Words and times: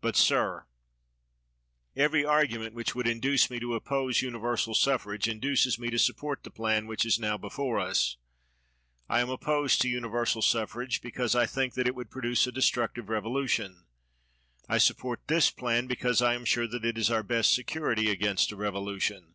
But, 0.00 0.16
sir, 0.16 0.64
every 1.94 2.24
argument 2.24 2.72
which 2.74 2.94
would 2.94 3.06
induce 3.06 3.50
me 3.50 3.60
to 3.60 3.74
oppose 3.74 4.22
universal 4.22 4.74
suffrage 4.74 5.28
induces 5.28 5.78
me 5.78 5.90
to 5.90 5.98
support 5.98 6.42
the 6.42 6.50
plan 6.50 6.86
which 6.86 7.04
is 7.04 7.18
now 7.18 7.36
before 7.36 7.78
us. 7.78 8.16
I 9.10 9.20
am 9.20 9.28
opposed 9.28 9.82
to 9.82 9.90
universal 9.90 10.40
suffrage, 10.40 11.02
because 11.02 11.34
I 11.34 11.44
think 11.44 11.74
that 11.74 11.86
it 11.86 11.94
would 11.94 12.10
produce 12.10 12.46
a 12.46 12.50
destructive 12.52 13.10
revolution. 13.10 13.84
I 14.70 14.78
support 14.78 15.20
this 15.26 15.50
plan, 15.50 15.86
because 15.86 16.22
I 16.22 16.32
am 16.32 16.46
sure 16.46 16.66
that 16.68 16.86
it 16.86 16.96
is 16.96 17.10
our 17.10 17.22
best 17.22 17.52
security 17.52 18.08
against 18.10 18.52
a 18.52 18.56
revolution. 18.56 19.34